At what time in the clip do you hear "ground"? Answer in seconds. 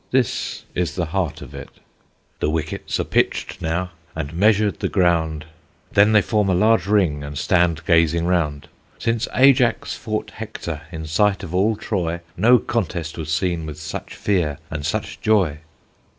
4.89-5.45